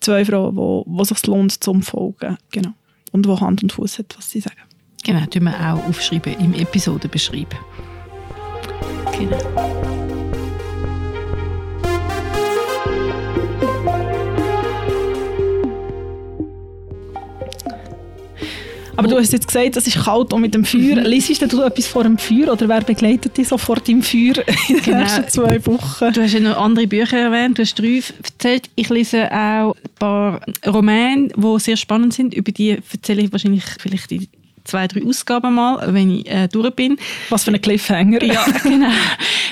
[0.00, 2.74] zwei Frauen, wo, wo sich lohnt zum Folgen, genau.
[3.10, 4.62] Und wo Hand und Fuß hat, was sie sagen.
[5.04, 7.54] Genau, tun wir auch aufschreiben im Episodenbeschreib.
[9.18, 9.84] Genau.
[18.96, 20.96] Aber du hast jetzt gesagt, es ist kalt und mit dem Feuer.
[20.96, 21.04] Mhm.
[21.04, 24.38] Liest du etwas vor dem Feuer oder wer begleitet dich so vor dem Feuer
[24.68, 24.98] in den genau.
[25.00, 26.12] nächsten zwei Wochen?
[26.14, 28.70] Du hast ja noch andere Bücher erwähnt, du hast drei erzählt.
[28.74, 32.32] Ich lese auch ein paar Romane, die sehr spannend sind.
[32.32, 34.26] Über die erzähle ich wahrscheinlich vielleicht in
[34.64, 36.96] zwei, drei Ausgaben mal, wenn ich äh, durch bin.
[37.28, 38.22] Was für ein Cliffhanger.
[38.22, 38.88] Ja, genau.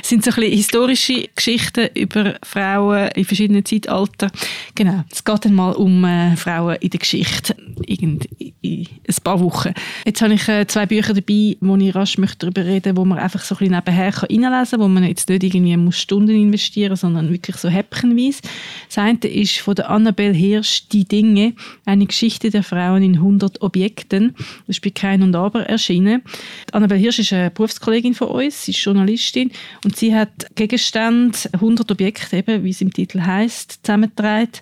[0.02, 4.30] Es sind so ein bisschen historische Geschichten über Frauen in verschiedenen Zeitaltern.
[4.74, 5.04] Genau.
[5.10, 7.54] Es geht dann mal um äh, Frauen in der Geschichte
[7.86, 8.20] in,
[8.60, 9.74] in ein paar Wochen.
[10.04, 13.18] Jetzt habe ich äh, zwei Bücher dabei, wo ich rasch möchte darüber reden wo man
[13.18, 16.30] einfach so ein bisschen nebenher kann reinlesen kann, wo man jetzt nicht irgendwie muss Stunden
[16.30, 18.40] investieren muss, sondern wirklich so häppchenweise.
[18.88, 23.62] Das eine ist von der Annabelle Hirsch «Die Dinge», eine Geschichte der Frauen in 100
[23.62, 24.34] Objekten.
[24.66, 26.22] Das ist kein und Aber erschienen.
[26.70, 29.50] Annabel Hirsch ist eine Berufskollegin von uns, sie ist Journalistin
[29.84, 34.60] und sie hat Gegenstände, 100 Objekte, eben, wie es im Titel heißt, zusammengetragen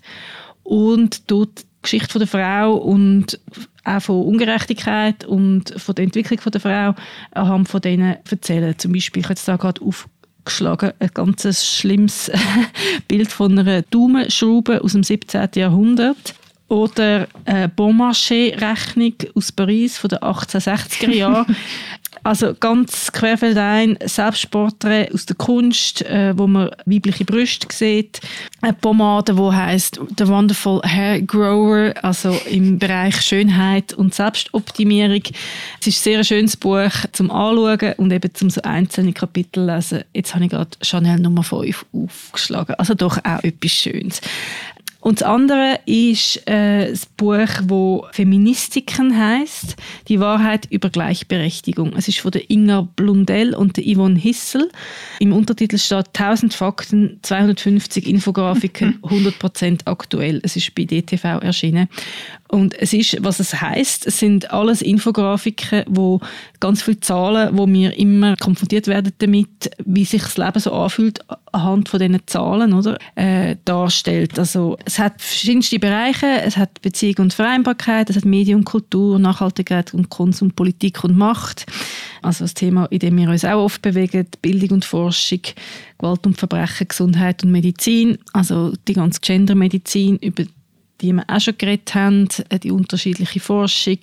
[0.62, 3.38] und dort Geschichte der Frau und
[3.84, 6.94] auch von Ungerechtigkeit und von der Entwicklung der Frau
[7.32, 8.78] anhand von denen erzählen.
[8.78, 12.30] Zum Beispiel, ich habe jetzt da gerade aufgeschlagen, ein ganz schlimmes
[13.08, 15.50] Bild von einer Daumenschraube aus dem 17.
[15.56, 16.34] Jahrhundert
[16.70, 21.56] oder eine Bonmarché-Rechnung aus Paris von den 1860er Jahren.
[22.22, 28.20] also ganz querfeldein, Selbstporträt aus der Kunst, äh, wo man weibliche Brüste sieht.
[28.60, 35.22] Eine Pomade, die heißt The Wonderful Hair Grower, also im Bereich Schönheit und Selbstoptimierung.
[35.80, 40.04] Es ist ein sehr schönes Buch zum Anschauen und eben zum so einzelne Kapitel lesen.
[40.14, 42.76] Jetzt habe ich gerade Chanel Nummer 5 aufgeschlagen.
[42.76, 44.20] Also doch auch etwas Schönes.
[45.00, 49.76] Und das andere ist äh, das Buch, wo Feministiken heißt,
[50.08, 51.94] die Wahrheit über Gleichberechtigung.
[51.96, 54.70] Es ist von der Inga Blundell und der Yvonne Hissel.
[55.18, 60.40] Im Untertitel steht 1000 Fakten, 250 Infografiken, 100% aktuell.
[60.44, 61.88] Es ist bei DTV erschienen.
[62.50, 66.20] Und es ist, was es heißt, es sind alles Infografiken, wo
[66.58, 71.20] ganz viele Zahlen, wo wir immer konfrontiert werden damit, wie sich das Leben so anfühlt
[71.52, 74.36] anhand von diesen Zahlen, oder, äh, darstellt.
[74.36, 79.20] Also es hat verschiedenste Bereiche, es hat Beziehung und Vereinbarkeit, es hat Medien und Kultur,
[79.20, 81.66] Nachhaltigkeit und Konsum, Politik und Macht.
[82.20, 85.40] Also das Thema, in dem wir uns auch oft bewegen, Bildung und Forschung,
[85.98, 90.44] Gewalt und Verbrechen, Gesundheit und Medizin, also die ganze Gendermedizin, über
[91.00, 93.98] die wir auch schon geredet haben, äh, die unterschiedliche Forschung,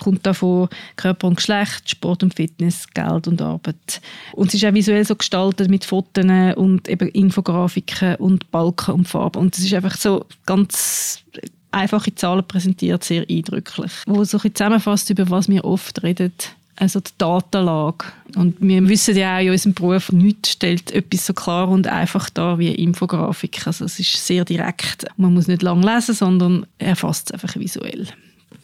[0.00, 4.00] kommt da von Körper und Geschlecht, Sport und Fitness, Geld und Arbeit.
[4.32, 6.24] Und es ist auch visuell so gestaltet mit Fotos
[6.56, 9.40] und eben Infografiken und Balken und Farben.
[9.40, 11.24] Und es ist einfach so ganz
[11.70, 13.92] einfache Zahlen präsentiert, sehr eindrücklich.
[14.06, 16.32] Wo so ein zusammenfasst, über was wir oft reden,
[16.76, 18.06] also die Datenlage.
[18.36, 22.30] Und wir wissen ja auch in unserem Beruf, nichts stellt etwas so klar und einfach
[22.30, 23.66] dar wie Infografik.
[23.66, 25.06] Also es ist sehr direkt.
[25.16, 28.08] Man muss nicht lang lesen, sondern erfasst es einfach visuell.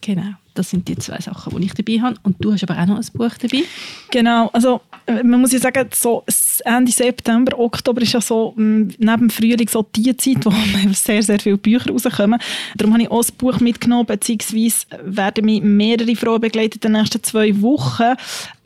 [0.00, 2.16] Genau, das sind die zwei Sachen, die ich dabei habe.
[2.22, 3.62] Und du hast aber auch noch ein Buch dabei.
[4.10, 6.24] Genau, also äh, man muss ja sagen, so
[6.64, 10.52] Ende September, Oktober ist ja so mm, neben Frühling so die Zeit, wo
[10.92, 12.40] sehr, sehr viele Bücher rauskommen.
[12.76, 16.92] Darum habe ich auch ein Buch mitgenommen, beziehungsweise werden mich mehrere Frauen begleiten in den
[16.92, 18.14] nächsten zwei Wochen.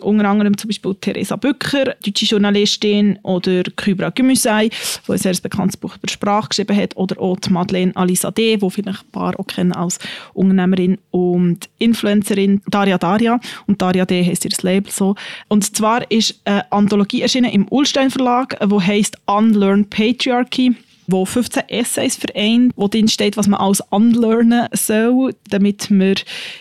[0.00, 4.68] Unter anderem zum Beispiel Theresa Bücker, deutsche Journalistin, oder Kybra Gümüsei,
[5.06, 9.04] die ein sehr bekanntes Buch über Sprache geschrieben hat, oder auch Madeleine Alizadeh, die vielleicht
[9.04, 9.98] ein paar auch kennen als
[10.34, 13.40] Unternehmerin und Influencerin, Daria Daria.
[13.66, 15.14] Und Daria D heisst ihr Label so.
[15.48, 20.76] Und zwar ist eine Anthologie erschienen im Ulstein Verlag, die heißt Unlearn Patriarchy
[21.12, 26.14] wo 15 Essays vereint, wo drin steht, was man alles unlernen soll, damit wir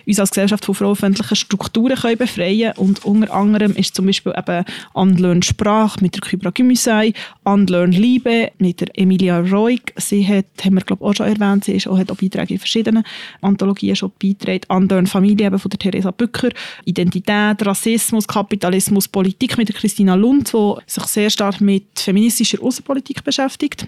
[0.05, 2.89] uns als Gesellschaft von frauenfeindlichen Strukturen können befreien können.
[2.89, 8.51] Und unter anderem ist zum Beispiel eben Unlearn Sprache mit der Kybra Gümüsei, Unlearn Liebe
[8.59, 9.93] mit der Emilia Roig.
[9.95, 12.59] Sie hat, haben wir glaube auch schon erwähnt, sie ist auch, hat auch Beiträge in
[12.59, 13.03] verschiedenen
[13.41, 14.61] Anthologien schon beigetragen.
[14.67, 16.49] Unlearn Familie eben von der Theresa Bücker,
[16.83, 23.23] Identität, Rassismus, Kapitalismus, Politik mit der Christina Lund, die sich sehr stark mit feministischer Außenpolitik
[23.23, 23.87] beschäftigt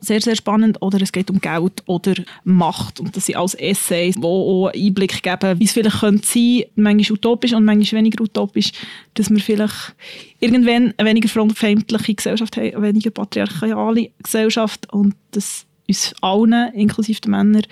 [0.00, 0.80] sehr, sehr spannend.
[0.80, 3.00] Oder es geht um Geld oder Macht.
[3.00, 7.18] Und das sind alles Essays, die auch Einblick geben, wie es vielleicht könnte sein, manchmal
[7.18, 8.72] utopisch und manchmal weniger utopisch,
[9.14, 9.94] dass wir vielleicht
[10.40, 17.20] irgendwann eine weniger frauenfeindliche Gesellschaft haben, eine weniger patriarchale Gesellschaft und dass uns allen, inklusive
[17.20, 17.62] den Männern,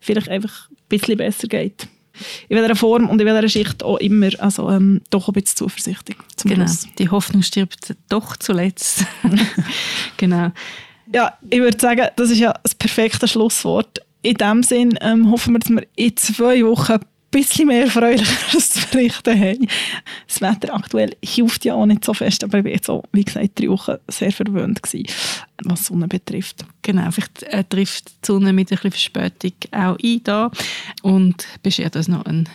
[0.00, 1.88] vielleicht einfach ein bisschen besser geht.
[2.48, 4.30] In welcher Form und in welcher Schicht auch immer.
[4.38, 6.18] Also ähm, doch ein bisschen zuversichtlich.
[6.42, 6.66] Genau.
[6.66, 6.88] Schluss.
[6.98, 9.04] Die Hoffnung stirbt doch zuletzt.
[10.16, 10.50] genau.
[11.12, 14.00] Ja, ich würde sagen, das ist ja das perfekte Schlusswort.
[14.22, 18.70] In dem Sinn ähm, hoffen wir, dass wir in zwei Wochen ein bisschen mehr Fröhlicheres
[18.70, 19.68] zu berichten haben.
[20.26, 23.24] Das Wetter aktuell hilft ja auch nicht so fest, aber ich war jetzt auch, wie
[23.24, 25.06] gesagt, drei Wochen sehr verwöhnt gewesen,
[25.64, 26.64] was Sonne betrifft.
[26.82, 30.50] Genau, vielleicht äh, trifft die Sonne mit ein bisschen Verspätung auch ein da
[31.02, 32.48] und beschert uns noch einen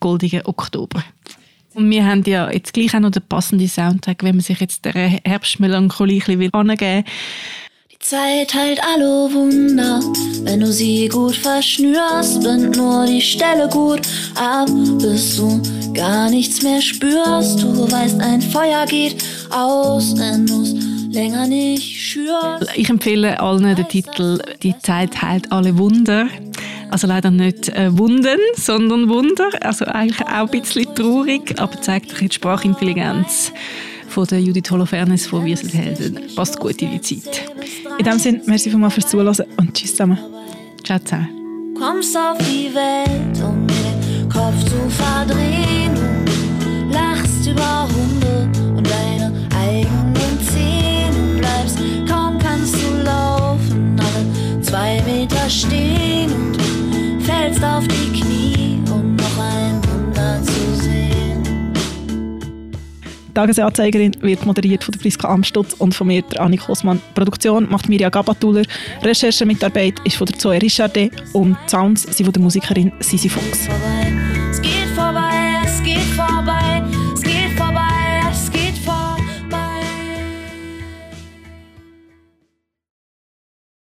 [0.00, 1.04] goldigen Oktober.
[1.74, 4.84] Und wir haben ja jetzt gleich auch noch den passenden Soundtrack, wenn man sich jetzt
[4.86, 7.12] der Herbstmelancholie ein bisschen angeben will
[8.00, 10.00] Zeit heilt alle Wunder,
[10.42, 14.02] wenn du sie gut verschnürst, bind nur die Stelle gut
[14.34, 14.68] ab,
[15.00, 15.60] bis du
[15.94, 17.62] gar nichts mehr spürst.
[17.62, 19.16] Du weißt, ein Feuer geht
[19.50, 20.74] aus, wenn du's
[21.10, 22.70] länger nicht schürst.
[22.76, 26.28] Ich empfehle allen den Titel Die Zeit heilt alle Wunder.
[26.90, 29.48] Also leider nicht äh, Wunden, sondern Wunder.
[29.60, 33.52] Also eigentlich auch ein bisschen traurig, aber zeigt doch jetzt Sprachintelligenz
[34.08, 36.20] von der Judith Holofernes von Wieselhelden.
[36.34, 37.42] Passt gut in die Zeit.
[37.98, 40.18] In diesem Sinne, merci vielmals fürs Zuhören und tschüss zusammen.
[40.84, 41.74] Ciao zusammen.
[41.78, 45.94] Kommst auf die Welt, um den Kopf zu verdrehen.
[46.64, 51.38] Du lachst über Hunde und deine eigenen Zähne.
[51.38, 51.78] Bleibst,
[52.08, 58.65] kaum kannst du laufen, alle zwei Meter stehen und fällst auf die Knie,
[63.36, 67.02] Tagesanzeigerin wird moderiert von der Friska Amstutz und von mir, der Annik Hosmann.
[67.14, 68.62] Produktion macht Mirja Gabatuller.
[69.02, 73.68] Recherchemitarbeit ist von der Zoe Richardet und Sounds sind von der Musikerin Sisi Fox.